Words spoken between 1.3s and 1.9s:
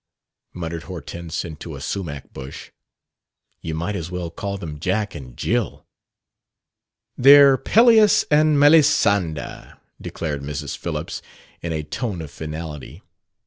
into a